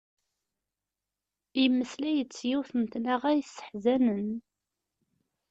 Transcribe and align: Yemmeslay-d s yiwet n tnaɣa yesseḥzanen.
Yemmeslay-d 1.61 2.31
s 2.37 2.39
yiwet 2.49 2.71
n 2.81 2.83
tnaɣa 2.91 3.31
yesseḥzanen. 3.33 4.29